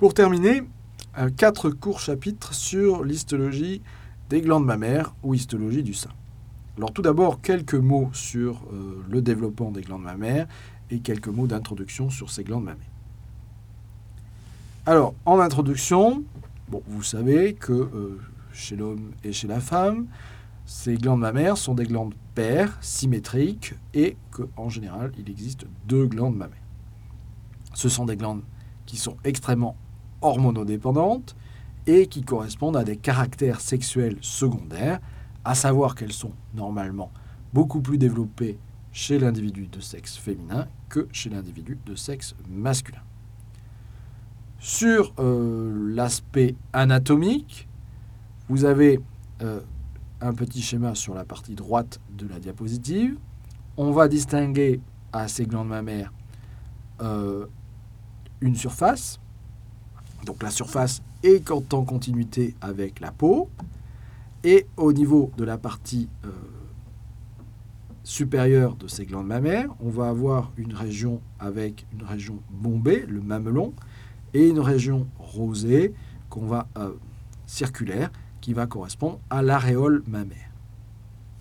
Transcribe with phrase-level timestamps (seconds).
[0.00, 0.62] Pour terminer,
[1.36, 3.82] quatre courts chapitres sur l'histologie
[4.30, 6.08] des glandes mammaires ou histologie du sein.
[6.78, 10.48] Alors tout d'abord, quelques mots sur euh, le développement des glandes mammaires
[10.90, 12.88] et quelques mots d'introduction sur ces glandes mammaires.
[14.86, 16.24] Alors, en introduction,
[16.70, 18.18] bon, vous savez que euh,
[18.54, 20.06] chez l'homme et chez la femme,
[20.64, 26.36] ces glandes mammaires sont des glandes paires, symétriques, et qu'en général, il existe deux glandes
[26.36, 26.56] mammaires.
[27.74, 28.40] Ce sont des glandes
[28.86, 29.76] qui sont extrêmement
[30.22, 31.36] hormonodépendantes
[31.86, 35.00] et qui correspondent à des caractères sexuels secondaires,
[35.44, 37.10] à savoir qu'elles sont normalement
[37.52, 38.58] beaucoup plus développées
[38.92, 43.02] chez l'individu de sexe féminin que chez l'individu de sexe masculin.
[44.58, 47.66] Sur euh, l'aspect anatomique,
[48.48, 49.00] vous avez
[49.42, 49.60] euh,
[50.20, 53.16] un petit schéma sur la partie droite de la diapositive.
[53.76, 54.80] On va distinguer
[55.12, 56.12] à ces glandes mammaires
[57.00, 57.46] euh,
[58.40, 59.18] une surface.
[60.24, 63.48] Donc la surface est en continuité avec la peau.
[64.44, 66.30] Et au niveau de la partie euh,
[68.04, 73.20] supérieure de ces glandes mammaires, on va avoir une région avec une région bombée, le
[73.20, 73.74] mamelon,
[74.32, 75.92] et une région rosée
[76.78, 76.92] euh,
[77.46, 80.50] circulaire qui va correspondre à l'aréole mammaire.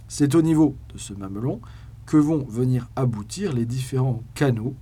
[0.07, 1.61] C'est au niveau de ce mamelon
[2.05, 4.73] que vont venir aboutir les différents canaux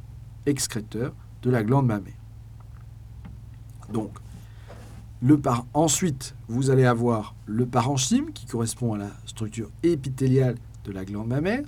[0.45, 2.13] excréteurs de la glande mammaire.
[5.73, 11.27] Ensuite, vous allez avoir le parenchyme qui correspond à la structure épithéliale de la glande
[11.27, 11.63] mammaire.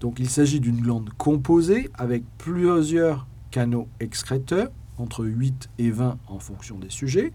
[0.00, 6.38] Donc il s'agit d'une glande composée avec plusieurs canaux excréteurs, entre 8 et 20 en
[6.38, 7.32] fonction des sujets.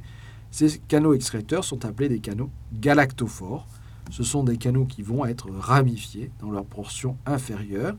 [0.52, 3.68] Ces canaux excréteurs sont appelés des canaux galactophores.
[4.12, 7.96] Ce sont des canaux qui vont être ramifiés dans leur portion inférieure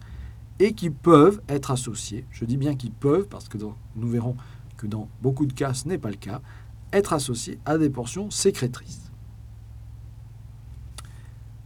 [0.59, 4.37] et qui peuvent être associés, je dis bien qu'ils peuvent parce que nous verrons
[4.77, 6.41] que dans beaucoup de cas ce n'est pas le cas,
[6.93, 9.11] être associés à des portions sécrétrices.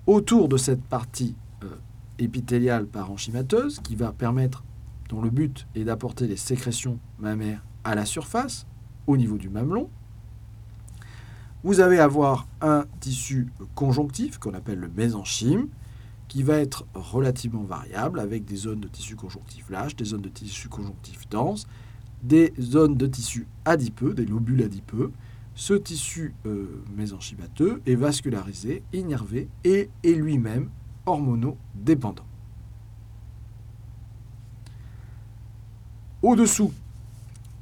[0.07, 1.69] Autour de cette partie euh,
[2.19, 4.65] épithéliale parenchymateuse, qui va permettre,
[5.09, 8.67] dont le but est d'apporter les sécrétions mammaires à la surface,
[9.07, 9.91] au niveau du mamelon,
[11.63, 15.69] vous allez avoir un tissu conjonctif qu'on appelle le mésenchyme,
[16.29, 20.29] qui va être relativement variable avec des zones de tissu conjonctif lâche, des zones de
[20.29, 21.67] tissu conjonctif dense,
[22.23, 25.13] des zones de tissu adipeux, des lobules adipeux.
[25.55, 26.83] Ce tissu euh,
[27.87, 30.71] est vascularisé, innervé et est lui-même
[31.07, 32.25] hormonodépendant.
[36.23, 36.73] Au-dessous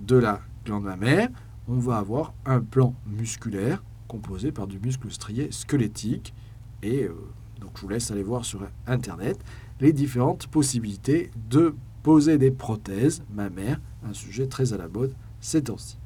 [0.01, 1.29] de la glande mammaire,
[1.69, 6.35] on va avoir un plan musculaire composé par du muscle strié squelettique.
[6.83, 7.15] Et euh,
[7.61, 9.39] donc je vous laisse aller voir sur Internet
[9.81, 15.63] les différentes possibilités de poser des prothèses mammaires, un sujet très à la mode ces
[15.63, 15.97] temps-ci.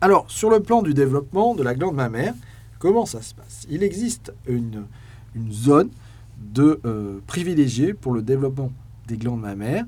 [0.00, 2.34] Alors, sur le plan du développement de la glande mammaire,
[2.78, 3.66] comment ça se passe?
[3.68, 4.86] Il existe une,
[5.50, 5.90] zone
[6.38, 8.72] de euh, privilégiée pour le développement
[9.06, 9.84] des glandes mammaires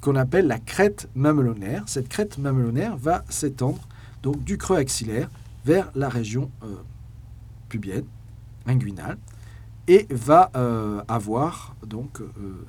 [0.00, 1.84] qu'on appelle la crête mamelonaire.
[1.86, 3.86] Cette crête mamelonaire va s'étendre
[4.22, 5.30] donc du creux axillaire
[5.64, 6.76] vers la région euh,
[7.68, 8.04] pubienne,
[8.66, 9.18] inguinale,
[9.86, 12.20] et va euh, avoir, donc,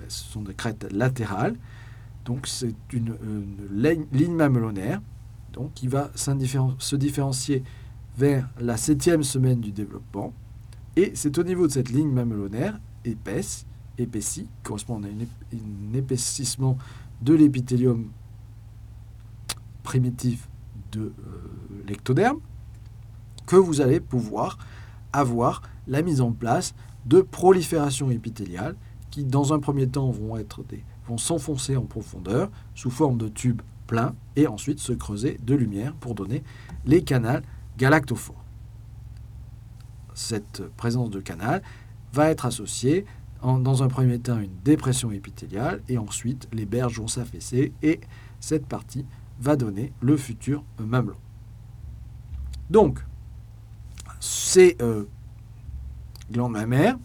[0.07, 1.55] ce sont des crêtes latérales,
[2.25, 3.15] donc c'est une,
[3.71, 5.01] ligne, mamelonaire,
[5.53, 7.63] donc qui va se différencier
[8.17, 10.33] vers la septième semaine du développement,
[10.95, 13.65] et c'est au niveau de cette ligne mamelonaire épaisse,
[13.97, 16.77] épaissie, correspond à un épaississement
[17.21, 18.09] de l'épithélium
[19.83, 20.49] primitif
[20.91, 21.11] de euh,
[21.87, 22.39] l'ectoderme,
[23.45, 24.57] que vous allez pouvoir
[25.13, 26.73] avoir la mise en place
[27.05, 28.75] de prolifération épithéliale
[29.11, 33.27] qui, dans un premier temps, vont, être des, vont s'enfoncer en profondeur sous forme de
[33.27, 36.43] tubes pleins et ensuite se creuser de lumière pour donner
[36.85, 37.41] les canaux
[37.77, 38.43] galactophores.
[40.13, 41.61] Cette présence de canal
[42.13, 43.05] va être associée
[43.41, 47.99] dans un premier temps à une dépression épithéliale et ensuite les berges vont s'affaisser et
[48.39, 49.05] cette partie
[49.39, 51.17] va donner le futur mamelon.
[52.69, 52.99] Donc,
[54.19, 55.03] ces euh,
[56.31, 56.97] glandes mammaires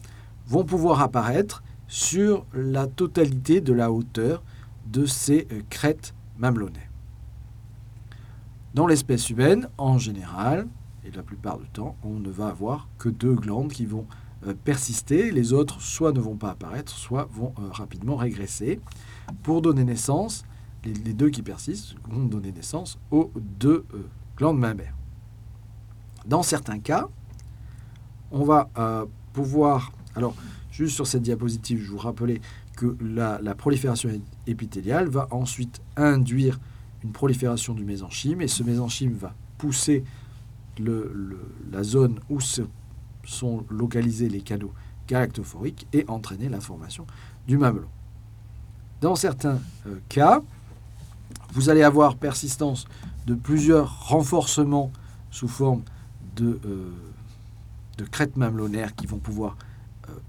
[0.46, 4.44] vont pouvoir apparaître sur la totalité de la hauteur
[4.86, 6.88] de ces euh, crêtes mamelonnaires.
[8.74, 10.68] Dans l'espèce humaine, en général,
[11.04, 14.06] et la plupart du temps, on ne va avoir que deux glandes qui vont
[14.46, 15.32] euh, persister.
[15.32, 18.80] Les autres, soit ne vont pas apparaître, soit vont euh, rapidement régresser.
[19.42, 20.44] Pour donner naissance,
[20.84, 23.84] les, deux qui persistent vont donner naissance aux deux
[24.36, 24.94] glandes mammaires.
[26.24, 27.08] Dans certains cas,
[28.30, 28.70] on va
[29.32, 29.92] pouvoir...
[30.16, 30.34] Alors,
[30.70, 32.40] juste sur cette diapositive, je vous rappelais
[32.76, 34.10] que la, prolifération
[34.46, 36.58] épithéliale va ensuite induire
[37.02, 40.04] une prolifération du mésenchyme et ce mésenchyme va pousser
[40.78, 44.72] la zone où sont localisés les canaux
[45.08, 47.06] galactophoriques et entraîner la formation
[47.46, 47.88] du mamelon.
[49.00, 50.42] Dans certains euh, cas,
[51.52, 52.86] vous allez avoir persistance
[53.26, 54.92] de plusieurs renforcements
[55.30, 55.82] sous forme
[56.36, 56.90] de, euh,
[57.98, 59.56] de crêtes mamelonnaires qui vont pouvoir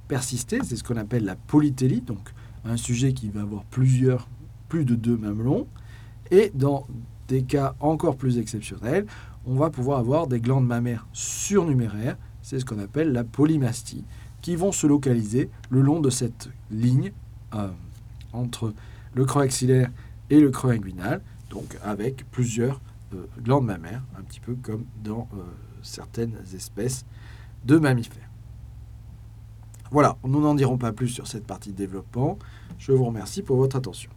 [0.07, 0.59] persister.
[0.63, 2.33] C'est ce qu'on appelle la polytélie, donc
[2.65, 4.27] un sujet qui va avoir plusieurs,
[4.69, 5.67] plus de deux mamelons.
[6.31, 6.87] Et dans
[7.27, 9.05] des cas encore plus exceptionnels,
[9.45, 14.03] on va pouvoir avoir des glandes mammaires surnuméraires, c'est ce qu'on appelle la polymastie,
[14.41, 17.11] qui vont se localiser le long de cette ligne
[17.53, 17.69] euh,
[18.33, 18.73] entre
[19.13, 19.89] le creux axillaire
[20.29, 22.81] et le creux inguinal, donc avec plusieurs
[23.13, 25.43] euh, glandes mammaires, un petit peu comme dans euh,
[25.81, 27.05] certaines espèces
[27.65, 28.30] de mammifères.
[29.91, 32.39] Voilà, nous n'en dirons pas plus sur cette partie de développement.
[32.77, 34.09] Je vous remercie pour votre attention.